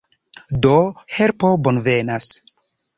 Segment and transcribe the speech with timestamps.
[0.67, 0.73] Do,
[1.19, 2.35] helpo bonvenas.